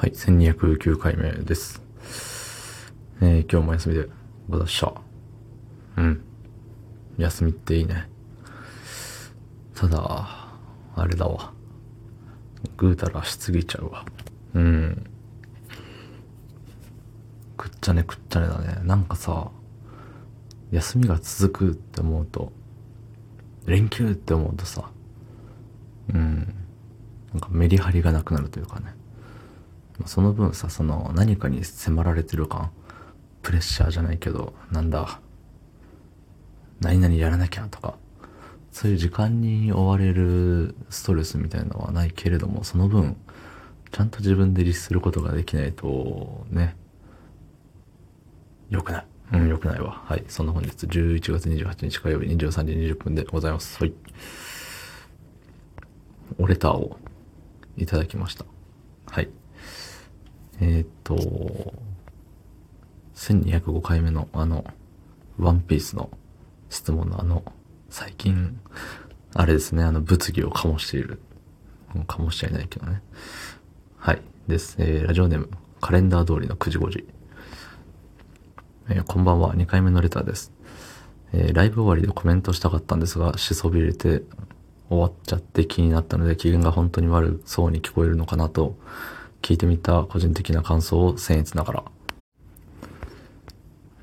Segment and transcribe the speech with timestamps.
[0.00, 1.82] はい、1209回目です。
[3.20, 4.08] え、今日も休みで
[4.48, 4.94] ござっしゃ。
[5.98, 6.24] うん。
[7.18, 8.08] 休みっていいね。
[9.74, 10.00] ただ、
[10.96, 11.52] あれだわ。
[12.78, 14.06] ぐうたらしすぎちゃうわ。
[14.54, 15.04] うん。
[17.58, 18.80] くっちゃねくっちゃねだね。
[18.84, 19.50] なんかさ、
[20.70, 22.52] 休みが続くって思うと、
[23.66, 24.90] 連休って思うとさ、
[26.14, 26.54] うん。
[27.34, 28.98] なんかメリハリがなくなるというかね。
[30.06, 32.70] その分さ、その何かに迫られてる感、
[33.42, 35.20] プレッシャーじゃないけど、なんだ、
[36.80, 37.96] 何々やらなきゃとか、
[38.72, 43.16] そういう時間に追われるストレスみたいなのはないけれども、その分、
[43.90, 46.76] ちゃんと自分で律することができないと、ね、
[48.68, 49.06] 良くない。
[49.32, 50.02] うん、良くないわ。
[50.04, 50.24] はい。
[50.28, 53.78] そんな本日11月28日火曜日23時20分でございます。
[53.78, 53.92] はい。
[56.38, 56.96] おレターを
[57.76, 58.44] いただきました。
[59.06, 59.39] はい。
[60.60, 61.16] えーっと、
[63.14, 64.64] 1205回目のあの、
[65.38, 66.10] ワンピースの
[66.68, 67.42] 質問のあの、
[67.88, 68.60] 最近、
[69.34, 71.20] あれですね、あの、物議を醸している。
[71.94, 73.02] うん醸しちゃいないけどね。
[73.96, 74.22] はい。
[74.46, 74.76] です。
[74.78, 77.08] えー、ラジオネーム、カレンダー通りの9時5時。
[78.90, 80.52] えーこんばんは、2回目のレターです。
[81.32, 84.22] えーライブ終わりでコメントしたかったんですが、しそびれて
[84.88, 88.76] 終わっちゃって気になったので、機嫌が本当に悪そうに聞こえるのかなと、
[89.42, 91.84] 聞いてみた個人的な感想を僭越ながら。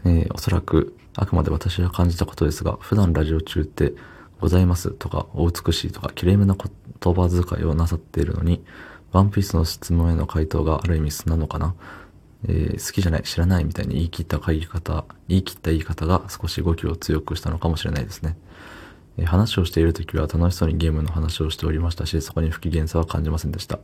[0.05, 3.93] えーおそらく、あくまで私が感じたことですが、普段ラジオ中って、
[4.39, 8.63] ございますとか、お美しいとか、綺麗めな言葉遣いをなさっているのに、
[9.11, 11.73] ワンピースの質問への回答がある意味素なのかな
[12.47, 18.37] えー好きじゃない、知らないみたいに言い切った言い方、言い切った言い方が少し語気を強くしたのかもしれないですね。
[19.17, 23.79] え話をしているときは楽しそうにゲームの話をしておりましたし、そこに不機嫌さは感じませんでした。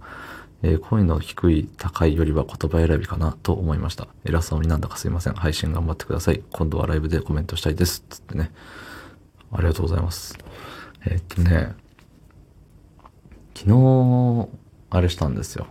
[0.62, 4.08] えー声の低い、高いよりは言葉選びかなと思いました。
[4.26, 5.34] 偉そうになんだかすいません。
[5.34, 6.42] 配信頑張ってください。
[6.52, 8.04] 今度はライブでコメントしたいです。
[8.10, 8.52] つってね。
[9.52, 10.38] ありがとうございます。
[11.06, 11.74] えーっとね、
[13.56, 14.50] 昨日、
[14.90, 15.68] あれしたんですよ。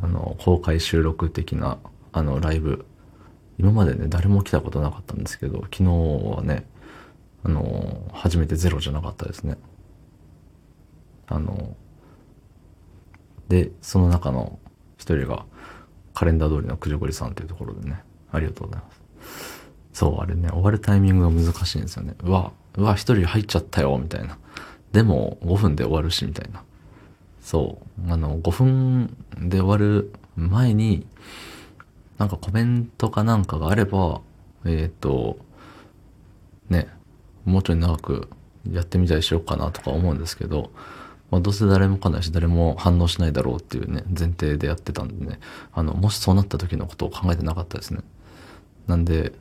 [0.00, 1.78] あの、公開収録的な、
[2.12, 2.86] あの、ライブ。
[3.58, 6.66] 今までね、誰も来たことなかったんですけど、昨日はね、
[7.44, 9.56] あの、初めてゼロじゃなかったですね。
[11.26, 11.76] あの、
[13.48, 14.58] で、その中の
[14.96, 15.44] 一人が、
[16.14, 19.00] カレンダー通りの九十九里さんというところでね、ありがとうございます。
[19.92, 22.14] そう、あれね、終わるタイミングが難しいんですよね。
[22.22, 24.38] うわ、うわ、一人入っちゃったよ、みたいな。
[24.92, 26.62] でも、5分で終わるし、みたいな。
[27.40, 28.12] そう。
[28.12, 29.16] あの、5分
[29.48, 31.06] で終わる前に、
[32.18, 34.20] なんかコメントかなんかがあれば、
[34.64, 35.38] えっ、と、
[36.68, 36.88] ね、
[37.44, 38.28] もうちょい長く
[38.70, 40.70] やってみたりしようかなとか思うんですけど、
[41.30, 45.40] まあ、どうせ誰も来ないし誰も反応しないだろうっていうね、前提でやってたんでね、
[45.72, 48.00] あの、もしそうなった時のことを考えてなかったですね。
[48.86, 49.32] なんで、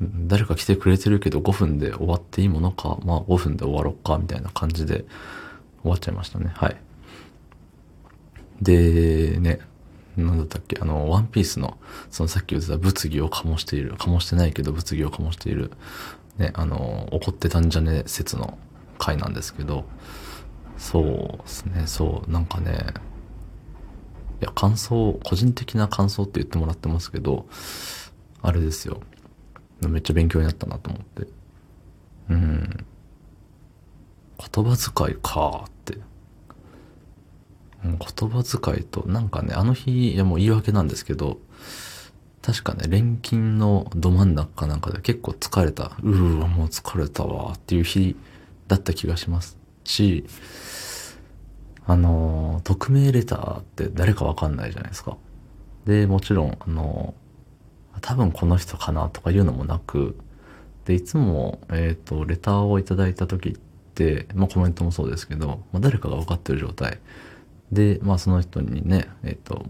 [0.00, 5.04] 誰か来てくれてるけど5分で終わっていいものか、まあ5分で終わろうか、みたいな感じで
[5.82, 6.50] 終わっちゃいましたね。
[6.54, 6.76] はい。
[8.60, 9.60] で、ね、
[10.16, 11.78] なんだったっけ、あの、ワンピースの、
[12.10, 15.70] そのさっき言ってた物議を醸している、醸してないけど物議を醸している、
[16.38, 18.58] ね、あの、怒ってたんじゃね説の
[18.98, 19.84] 回なんですけど、
[20.76, 21.04] そう
[21.42, 22.94] ですね、そう、なんかね、
[24.40, 27.46] いや、感想、個人的な感想って言ってもらってますけど、
[28.42, 29.00] あれですよ。
[29.86, 31.26] めっちゃ勉強になったなと思って。
[32.30, 32.86] うん。
[34.38, 35.98] 言葉遣いかーって。
[37.82, 41.38] 言葉遣いと、なんかね、あの日、いやもう言い訳なんですけど、
[42.50, 48.16] 確かね、錬金のど真ん中かなんかで結構疲れた、うーわ、もう疲れたわっていう日
[48.66, 50.24] だった気がしますし、
[51.86, 55.16] あのー、匿名レターって誰かわかんないじゃないですか。
[55.86, 60.16] で、もちろん、あのー、多分この人かなとかいうのもなく、
[60.86, 63.52] で、いつも、えっ、と、レターをいただいた時っ
[63.94, 66.98] て、まあコメントもそうですけど、まあ誰かが分かってる状態。
[67.70, 69.66] で、まあその人にね、えっ、と、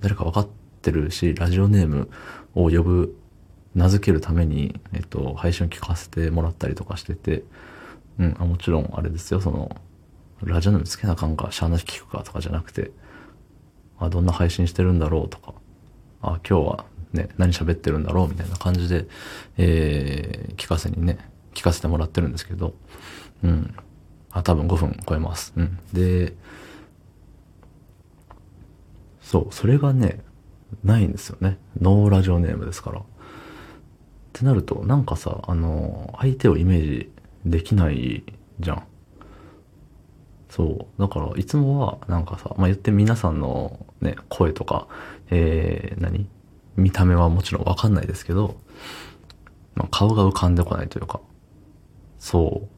[0.00, 0.40] 誰か分か
[0.80, 2.08] ってるし、ラジオネーム
[2.54, 3.16] を呼ぶ、
[3.74, 7.44] 名付けるために、えっ、と、配信を聞かせてもらったりとかしてて、
[8.18, 9.76] うん、あもちろんあれですよ、その、
[10.42, 12.90] ラジオネームつけなあかんか、しゃあなし聞くかとかじゃなくて、
[13.98, 15.54] あ、どんな配信してるんだろうとか、
[16.22, 19.06] あ、今日はね、何喋ってるんだろうみたいな感じで、
[19.58, 21.18] えー、聞かせにね、
[21.54, 22.74] 聞かせてもらってるんですけど、
[23.44, 23.74] うん。
[24.32, 25.52] あ、多分5分超えます。
[25.56, 25.78] うん。
[25.92, 26.34] で、
[29.20, 30.20] そう、それがね、
[30.84, 31.58] ないんですよね。
[31.80, 33.00] ノーラジオネームですから。
[33.00, 33.02] っ
[34.32, 37.12] てなると、なんかさ、あの、相手をイメージ
[37.44, 38.24] できない
[38.60, 38.82] じゃん。
[40.48, 41.00] そう。
[41.00, 44.86] だから、いつもは、なんかさ、まあ、言って皆さんのね、声とか、
[45.30, 46.28] えー、何？
[46.76, 48.56] 見た目はもちろんわかんないですけど、
[49.74, 51.20] まあ、顔が浮かんでこないというか、
[52.18, 52.68] そ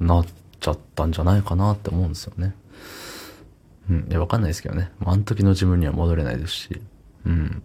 [0.00, 0.26] う、なっ
[0.60, 2.54] ちゃったんじゃないかなって思うんですよね。
[3.90, 4.06] うん。
[4.10, 4.92] いや、わかんないですけどね。
[4.98, 6.82] まあ、の時の自分には戻れないですし、
[7.26, 7.62] うん。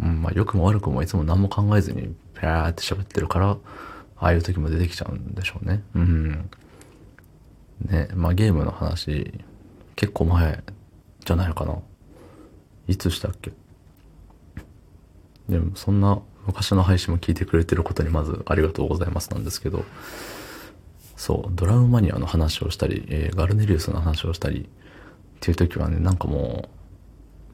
[0.00, 5.82] うん、まあ、良くも悪くもいつも何も考えずに、ペーって喋ってるから、ああいう時も出てきちゃうんでしょうね。
[5.94, 6.50] うん。
[7.86, 9.32] ね、まあゲームの話、
[9.96, 10.62] 結構前
[11.24, 11.76] じゃないのかな。
[12.88, 13.52] いつしたっけ？
[15.48, 19.84] でもそんな昔の配信も聞いてくれてることにまずありがとうございますなんですけど、
[21.22, 24.64] そう、ドラムマニアの話をしたり、えーガルネリウスの話をしたりっ
[25.38, 26.68] ていう時はね、なんかも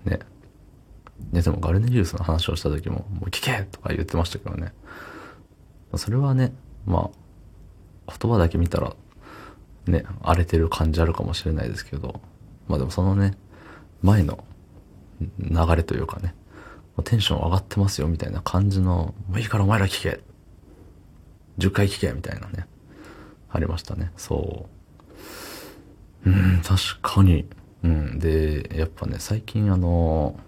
[0.06, 0.20] う、ね、
[1.32, 4.72] ね、でもガルネリウスの話をした時も、もう聞けとか言ってましたけどね。
[5.96, 6.54] それはね、
[6.86, 7.10] ま
[8.06, 8.96] あ、言葉だけ見たら、
[9.86, 12.22] ね、荒れてる感じあるかもしれないですけど、
[12.68, 13.36] まあでもそのね、
[14.00, 14.42] 前の
[15.20, 16.34] 流れというかね、
[17.04, 20.22] テンション上がってますよみたいな感じの、もういいからお前ら聞け
[21.58, 22.66] !10 回聞けみたいなね、
[23.50, 24.12] ありましたね。
[24.16, 24.68] そ
[26.26, 26.30] う。
[26.30, 27.46] うん、確かに。
[27.82, 28.18] うん。
[28.18, 30.38] で、やっぱね、最近あの、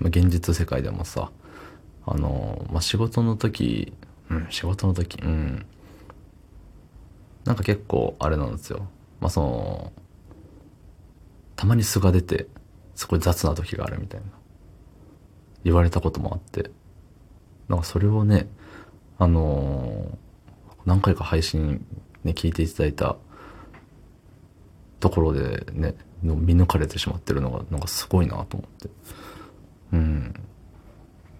[0.00, 1.30] 現実世界でもさ、
[2.06, 3.92] あの、まあ、仕事の時、
[4.30, 5.66] うん、仕事の時、うん。
[7.44, 8.88] なんか結構あれなんですよ。
[9.20, 9.92] まあ、その、
[11.56, 12.46] たまに素が出て、
[12.94, 14.26] すごい雑な時があるみたいな。
[15.64, 16.70] 言われたこともあって。
[17.68, 18.48] なんかそれをね、
[19.18, 20.18] あの
[20.86, 21.84] 何回か配信
[22.24, 23.16] ね、聞いていただいた
[25.00, 28.88] ところでね、の見抜かれてしまってるのが、なんかすごいなと思って。
[29.92, 30.34] うん。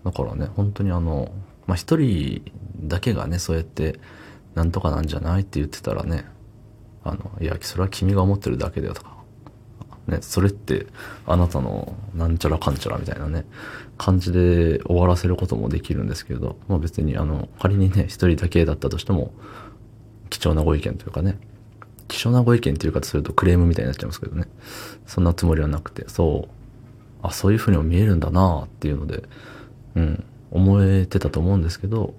[0.05, 1.31] だからね、本当にあの、
[1.67, 2.43] まあ、一人
[2.83, 4.01] だけがね、そうやって、
[4.55, 6.25] なんとかなんじゃないって言ってたらね、
[7.05, 9.10] あの、いや、それは君が思ってるだけだよとか、
[10.11, 10.87] ね、それって
[11.27, 13.47] あなたのなんちゃらかんちゃらみたいなね、
[13.97, 19.33] 感じで終わらせることもできるんですけど、まあ別にあの、仮にね、一人だけだったとしても、
[20.29, 21.39] 貴重なご意見というかね、
[22.09, 24.45] 貴重なご意見っていうかとするとクレームみたいになっちゃいますけどね、
[25.07, 26.61] そんなつもりはなくて、そう、
[27.23, 29.25] あ、そういう風にも見えるんだなっていうので、
[29.95, 32.15] うん、思えてたと思うんですけど、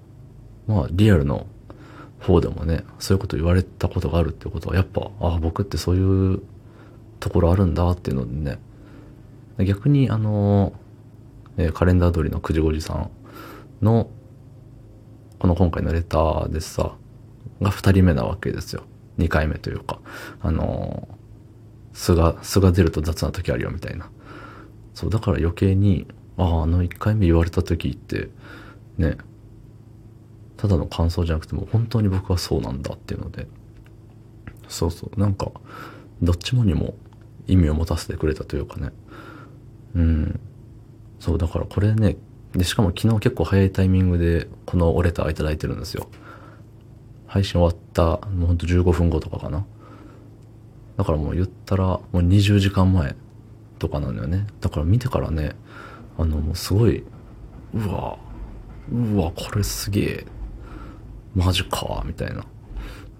[0.66, 1.46] まあ、リアルの
[2.20, 6.42] 方でもね、そういうこと言われたことがあるってことは、やっぱ、あ、僕ってそういう
[7.22, 8.56] ところあるんだっていうので
[9.56, 10.72] ね、逆に、あの、
[11.56, 13.10] えーカレンダー通りの9時5時さん
[13.80, 14.10] の、
[15.38, 16.96] この今回のレターでさ、
[17.60, 18.82] が2人目なわけですよ。
[19.18, 20.00] 2回目というか、
[20.40, 21.06] あの、
[21.92, 24.10] 素が、素が出ると雑な時あるよみたいな。
[24.92, 26.08] そう、だから余計に、
[26.38, 28.30] ああ、あの1回目言われた時って、
[28.98, 29.16] ね、
[30.56, 33.46] ただの感想じゃなくても本当に僕はそうなんだっていうので、
[34.66, 35.52] そうそう、なんか、
[36.20, 36.94] どっちもにも
[37.46, 38.92] 意味を持たせてくれたというかね。
[39.94, 40.40] うん。
[41.18, 42.16] そう、だからこれね、
[42.52, 46.08] で、しかも昨日結構早いタイミングでこのおレターいただいてるんですよ。
[47.26, 49.64] 配信終わった、もうほんと15分後とかかな。
[50.96, 53.16] だからもう言ったら、もう20時間前
[53.78, 54.46] とかなんだよね。
[54.60, 55.56] だから見てからね、
[56.18, 57.04] あの、もうすごい、
[57.74, 58.18] うわ、
[58.92, 60.26] うわ、これすげえ、
[61.34, 62.44] マジか、みたいな。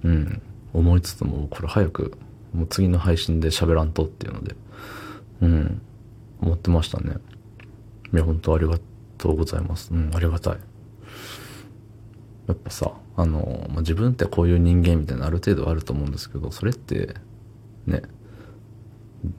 [0.05, 0.43] うん。
[0.75, 2.19] 思いつつも、これ早く、
[2.53, 4.55] もう次の配信で喋らんとっていうので、
[5.41, 5.83] うん。
[6.41, 7.17] 思ってましたね。
[8.13, 8.79] いや、本当ありが
[9.17, 9.91] とうございます。
[9.93, 10.59] うん、ありがたい。
[12.49, 17.15] やっぱさ、あの、まあ、自分ってこういう人間みたいなのある程度あると思うんですけど、それって、
[17.87, 18.03] ね、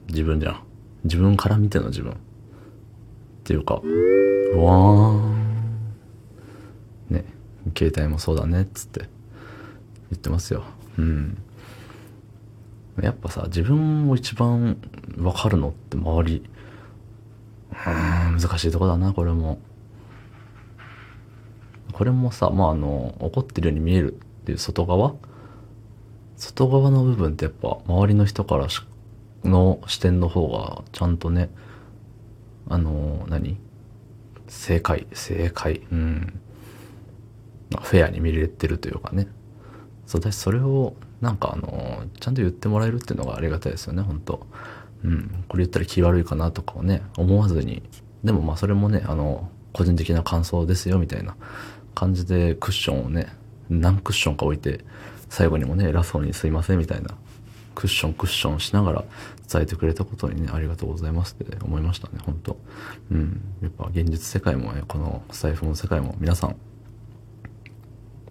[0.08, 0.62] 自分じゃん。
[1.04, 2.12] 自分から見ての自分。
[2.12, 2.16] っ
[3.44, 5.94] ていうか、うわーん。
[7.10, 7.24] ね、
[7.76, 9.08] 携帯もそうだね、っつって言
[10.14, 10.64] ってますよ。
[10.98, 11.38] うん。
[13.02, 14.76] やっぱさ、自分を一番
[15.18, 16.44] わかるのって周り。
[17.70, 19.58] うーん、難しいとこだな、これも。
[21.92, 25.14] これもさ、まあ、あの、怒ってるように見えるっていう外側
[26.36, 28.82] 外側の部分ってやっぱ周りの人からし
[29.44, 31.50] の視点の方がちゃんとね、
[32.68, 33.58] あの、何？
[34.48, 36.40] 正解、正解、うん。
[37.80, 39.26] フェアに見れてるというかね。
[40.06, 44.46] そうだし、それを、なんかあの、ちゃんと言ってもらえるっていうのがありがたいですよね、本当
[45.04, 45.44] うん。
[45.48, 47.82] これ言ったら気悪いかなとかをね、思わずに。
[48.22, 51.36] でもまあそれもね、あの、個人的な感想ですよ、みたいな
[51.94, 53.28] 感じでクッションをね、
[53.68, 54.84] 何クッションか置いて、
[55.28, 57.10] 最後にもね、偉そうにすいません、みたいな。
[57.74, 59.04] クッションクッションしながら
[59.52, 62.56] 伝えてくれたことにね、ありがとうございますって思いましたね、本当
[63.10, 63.42] うん。
[63.62, 66.56] やっぱ現実世界もね、この財布の世界も皆さん、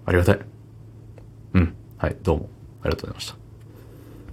[0.06, 0.53] ありがたい。
[1.54, 1.76] うん。
[1.98, 2.50] はい、どうも。
[2.82, 3.43] ありがとうございました。